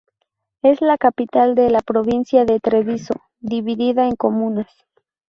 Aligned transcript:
Es 0.63 0.81
la 0.81 0.97
capital 0.97 1.53
de 1.53 1.69
la 1.69 1.81
provincia 1.81 2.43
de 2.43 2.59
Treviso, 2.59 3.13
dividida 3.39 4.07
en 4.07 4.15
comunas. 4.15 4.65